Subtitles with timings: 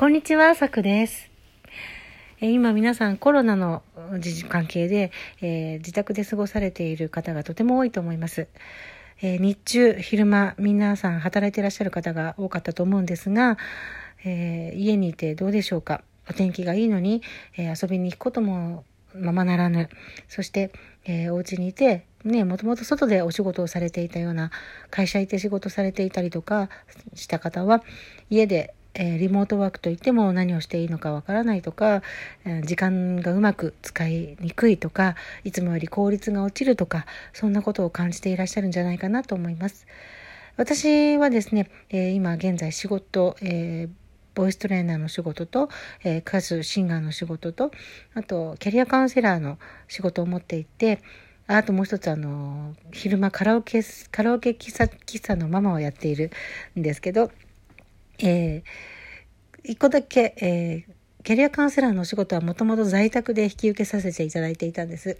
[0.00, 1.28] こんにちは、さくです。
[2.40, 3.82] え今皆さんコロナの
[4.18, 5.12] 時関係で、
[5.42, 8.48] えー自宅で過ごされている方がとても多いと思います。
[9.20, 13.58] えー日中、昼間、皆さん働いていらっしゃる方が多かったと思うんですが、
[14.24, 16.02] えー家にいてどうでしょうか？
[16.30, 17.20] お天気がいいのに、
[17.58, 19.90] え遊びに行くこともままならぬ。
[20.28, 20.72] そして、
[21.04, 24.50] えーお家にいて、ね、もともと外でお仕事をされていたような、
[24.88, 26.70] 会社行って仕事されていたりとか
[27.12, 27.84] した方は、
[28.30, 32.02] 家で、えーリモートワークといっても何をしていいのかわからないとか、
[32.44, 39.86] えー時間がうまく使いにくいとか、いつもより効率が落ちるとか、そんなことを感じていらっしゃるんじゃないかなと思います。
[40.56, 43.90] 私はですね、えー今現在仕事、えー
[44.32, 45.68] ボイストレーナーの仕事と、
[46.04, 47.72] えー歌手、シンガーの仕事と、
[48.14, 51.00] あと、キャリアカウンセラーの仕事を持っていて、
[51.48, 53.82] あともう一つあの、昼間カラオケ、
[54.12, 56.30] カラオケ喫茶、喫茶のママをやっている
[56.78, 57.32] んですけど、
[58.22, 58.90] えー
[59.62, 65.18] 一個だけ、えーキャリアカウンセラーのお仕事はもともと在宅で引き受けさせていただいていたんです。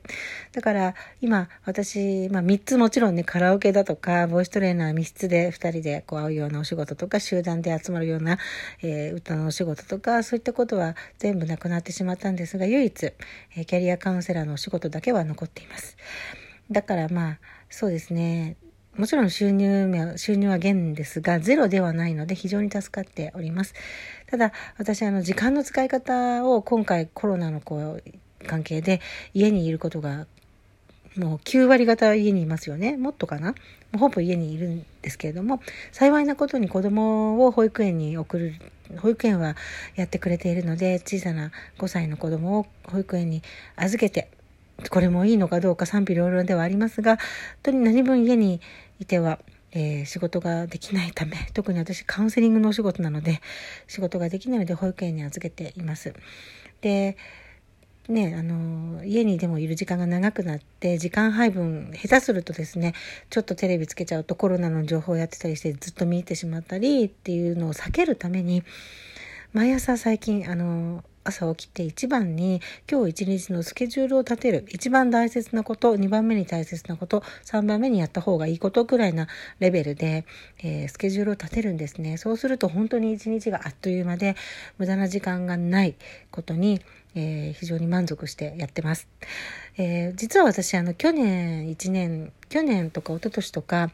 [0.52, 8.38] だから今私、まあ3つもちろんねカラオケだとかボイストレーナー密室で2人でこう会うようなお仕事とか集団で集まるような、
[8.80, 15.98] えー歌のお仕事とかそういったことは全部なくなってしまったんですが唯一、えーキャリアカウンセラーのお仕事だけは残っています。
[16.70, 18.56] だからまあそうですね
[19.00, 23.72] もちろん収入面収入は減ですがゼロではないので非常に助かっております。
[24.26, 28.02] ただ私あの時間の使い方を今回コロナのこう
[28.46, 29.00] 関係で
[29.32, 30.26] 家にいることが
[31.16, 33.54] もう9割方家にいますよねもっとかな
[33.98, 35.62] ほぼ家にいるんですけれども
[35.92, 38.54] 幸いなことに子供を保育園に送る
[38.98, 39.56] 保育園は
[39.96, 43.42] やってくれているので小さな5歳の子供を保育園に
[43.76, 44.30] 預けて
[44.88, 47.26] これもいいのかどうか賛否両論ではありますが本
[47.64, 48.60] 当に何分家に
[49.00, 49.40] いては、
[49.72, 53.40] えー仕事ができないため 特に私カウンセリングのお仕事なので
[53.86, 56.12] 仕事ができないので保育園に預けています。
[56.80, 57.16] で
[58.08, 62.94] ね、あの家にでもいる時間が長くなって時間配分下手するとですね
[63.28, 68.64] ちょっとテレビつけちゃうとコロナの情報をやってたりしてずっと見入ってしまったりっていうのを避けるために
[69.52, 72.60] 毎朝最近あの朝起きて一番に
[72.90, 74.64] 今日一日のスケジュールを立てる。
[74.68, 80.24] 一番大切なこと2番目に大切なこと3番目にやった方がいいことくらいなレベルで、
[80.62, 82.16] えースケジュールを立てるんですね。
[82.16, 84.36] そうすると本当に一日があっという間で
[84.78, 85.94] 無駄な時間がない
[86.30, 86.80] ことに、
[87.14, 89.08] えー非常に満足してやってます、
[89.76, 93.90] えー実は私あの去年1年去年とか一昨年とか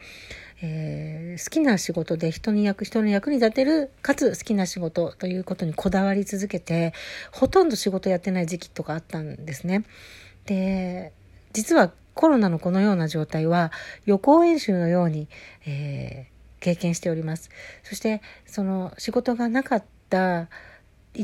[0.61, 6.93] えー好きな仕事で人に役人の役に立てるかつ好きな仕事ということにこだわり続けて
[7.31, 9.83] ほとんど仕事やってない時期とかあったんですね。
[10.45, 11.11] で
[11.53, 13.71] 実はコロナのこのような状態は
[14.05, 15.27] 予行演習のように、
[15.65, 17.49] えー経験しております。
[17.83, 20.47] そしてその仕事がなかった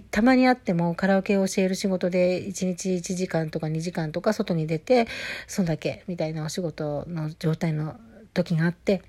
[0.01, 5.07] たまにあってもカラオケを教える仕事で1日1時間とか2時間とか外に出て
[5.47, 7.95] そんだけみたいなお仕事の状態の
[8.33, 9.03] 時があって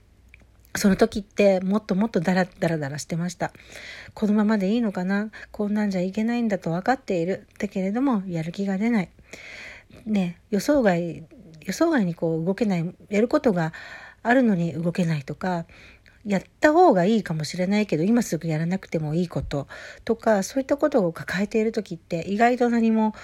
[0.76, 3.52] その時ってもっともっとダラダラダラしてました。
[4.12, 5.30] このままでいいのかな？
[5.52, 7.46] こんなんじゃいけないんだと分かっている。
[7.60, 9.10] だけれどもやる気が出ない。
[10.04, 11.22] ね予想外
[11.64, 13.72] 予想外にこう動けないやることが
[14.24, 15.64] あるのに動けないとか
[16.26, 19.68] やった方がいいかもしれないけど今すぐやらなくてもいいこと
[20.04, 23.14] とかそういったことを抱えている時って意外と何も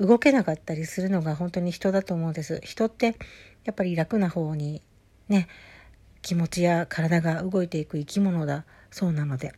[0.00, 2.60] 動けなかったりするのが本当に人だと思うんです。
[2.62, 3.16] 人って
[3.64, 4.82] やっぱり楽な方に
[5.28, 5.48] ね
[6.22, 9.52] 気持ちや体が動いていく生き物だそうなので、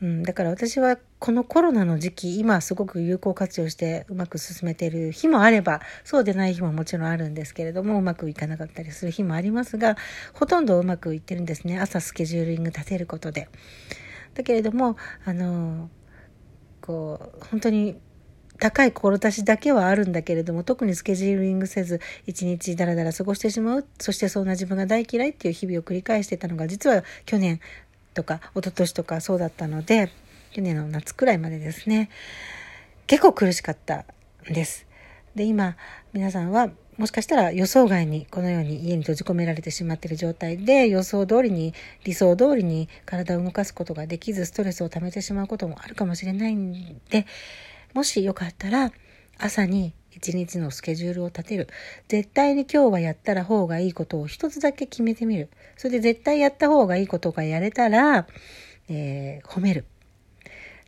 [0.00, 9.96] うん、だから私はこのコロナの時期今すごく有効活用してうまく進めてる日もあればそうでない日ももちろんあるんですけれどもうまくいかなかったりする日もありますが
[10.34, 13.48] ほとんどうまくいってるんですね朝スケジューリング立てることで。
[14.34, 15.90] だけれどもあの
[16.80, 17.98] こう本当に
[18.58, 27.60] 高い志だけはあるんだけれども特にスケジューリングせず一日ダラダラ過ごしてしまうそしてそんな自分が大嫌いっていう日々を繰り返してたのが実は去年
[28.18, 30.10] とか一昨年とかそうだったので
[30.50, 32.10] 去年の夏くらいまでですね
[33.06, 34.04] 結構苦しかった
[34.50, 34.86] んです。
[35.36, 35.76] で今
[36.12, 47.24] 皆さんはもしかしたら予想外にこのように家に閉じ込められてしまっている状態で予想通りに理想通りに体を動かすことができずストレスを溜めてしまうこともあるかもしれないんで
[47.94, 48.90] もしよかったら
[49.38, 51.68] 朝に一日のスケジュールを立てる。
[52.08, 55.48] 絶対に今日はやったら方がいいことを一つだけ決めてみる。
[55.76, 58.26] それで絶対やった方がいいことがやれたら、
[58.88, 59.84] えー褒める。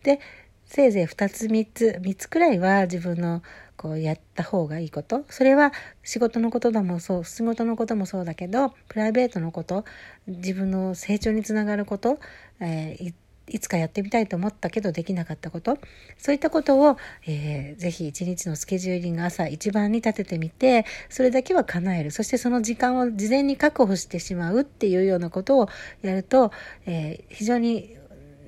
[0.03, 0.19] で
[0.67, 3.43] せいぜい2つ3つ3つくらいは自分の
[3.77, 5.25] こうやった方がいいこと。
[5.29, 5.73] それは
[6.03, 9.85] 仕事のことだもそう仕事のこともそうだけどプライベートのこと
[10.27, 12.19] 自分の成長につながること、
[12.61, 13.15] えー
[13.51, 15.79] いつかやってみたいと思ったけどできなかったこと、
[16.17, 22.11] そういったことを、えー、ぜひ一日のスケジューリング朝一番に立ててみて、それだけは叶える。
[22.11, 25.69] そしてその時間を事前に確保してしまうっていうようなことを
[26.03, 26.53] やると、
[26.87, 27.97] えー、非常に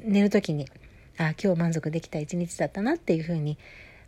[0.04, 0.68] 寝るときに、
[1.18, 3.58] あ今日満足できた一日だったなっていうふうに、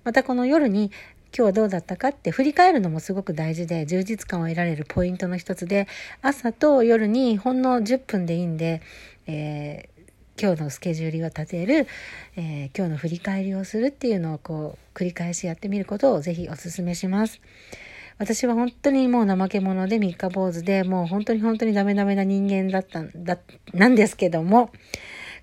[0.05, 0.93] またこの夜に
[1.37, 5.89] 今日はどうだったかって振り返るのもすごく大事で充実感を得られるポイントの一つで
[6.23, 8.83] 朝と夜にほんの10分でいいんで、
[9.27, 9.94] えー、
[10.41, 11.87] 今日のスケジュールを立てる、
[12.37, 17.41] えー、今日の振り返りをするっていうのをこう繰り返しやってみることをぜひお勧めします。
[18.19, 23.39] 私は本当にもう怠け者で三日坊主でもう本当に本当にダメダメな人間だったんだ、
[23.73, 24.71] なんですけども、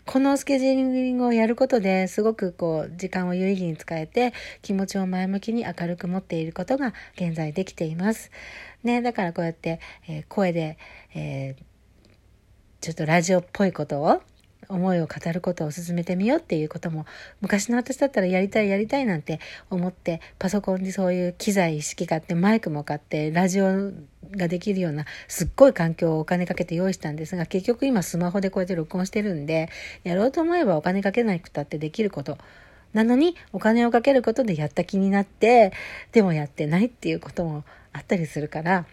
[0.05, 8.31] このスケジューリングをやることですごくこう時間を有意義に使えて気持ちを前向きに明るく持っていることが現在できています。
[8.83, 10.77] ね、だからこうやって、えー、声で、
[11.13, 11.63] えー、
[12.81, 14.21] ちょっとラジオっぽいことを
[14.71, 17.05] 思いを語ることを進めてみようっていうことも
[17.41, 19.39] 昔の私だったらやりたいやりたいなんて
[19.69, 23.91] 思ってパソコンにそういう機材意識買ってマイクも買ってラジオ
[24.31, 29.69] ができるようなすっごい環境をお金かけて用意したんですが結局今スマホでこうやって録音してるんで
[30.03, 32.37] やろうと思えばお金かけなくたってできること
[32.93, 35.71] なのにお金をかけることでやった気になって
[36.11, 37.63] でもやってないっていうことも
[37.93, 38.85] あったりするから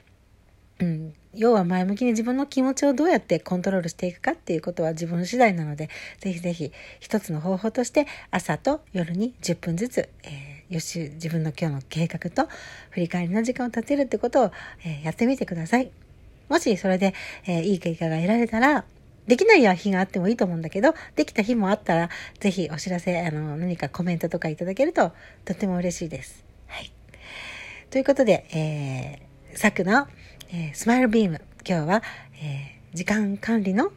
[0.80, 5.88] うん、要は前向きに自分の気持ちをどうやってコントロールしていくかっていうことは自分次第なので、
[6.18, 12.48] ぜひぜひ一つの方法として朝と夜に10分ずつ、えー、予習、自分の今日の計画と
[12.90, 14.52] 振り返りの時間を立てるってことを、
[14.84, 15.92] えー、やってみてください。
[16.48, 17.14] もしそれで、
[17.46, 18.84] えー、いい結果が得られたら、
[19.28, 25.12] できない日があってもいいと思うんだけど、できた日もあったら、ぜひお知らせ、あの、何かコメントとかいただけると、
[25.44, 26.44] とっても嬉しいです。
[26.66, 26.90] はい。
[27.90, 30.08] ということで、えー、さくの、
[30.50, 31.42] えー、スマイルビーム。
[31.68, 32.02] 今日は、
[32.42, 33.92] えー、時間管理の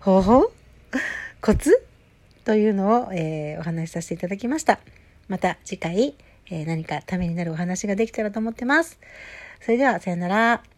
[0.00, 0.52] 方法
[1.40, 1.82] コツ
[2.44, 4.80] というのを、えー、お話しさせていただきました。
[5.28, 6.14] また次回、
[6.50, 8.98] え何かためになるお話ができたらと思ってます。
[9.62, 10.73] それでは、さよなら。